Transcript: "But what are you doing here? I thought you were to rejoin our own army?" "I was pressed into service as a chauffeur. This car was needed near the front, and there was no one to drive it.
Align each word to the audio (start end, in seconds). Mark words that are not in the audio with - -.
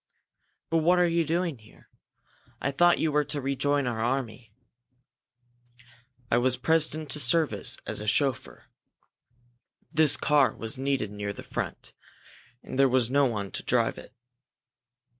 "But 0.71 0.77
what 0.79 0.97
are 0.97 1.07
you 1.07 1.23
doing 1.23 1.59
here? 1.59 1.87
I 2.59 2.71
thought 2.71 2.97
you 2.97 3.11
were 3.11 3.23
to 3.25 3.39
rejoin 3.39 3.85
our 3.85 3.99
own 4.01 4.09
army?" 4.17 4.51
"I 6.31 6.39
was 6.39 6.57
pressed 6.57 6.95
into 6.95 7.19
service 7.19 7.77
as 7.85 7.99
a 7.99 8.07
chauffeur. 8.07 8.65
This 9.91 10.17
car 10.17 10.55
was 10.55 10.75
needed 10.75 11.11
near 11.11 11.33
the 11.33 11.43
front, 11.43 11.93
and 12.63 12.79
there 12.79 12.89
was 12.89 13.11
no 13.11 13.27
one 13.27 13.51
to 13.51 13.61
drive 13.63 13.99
it. 13.99 14.15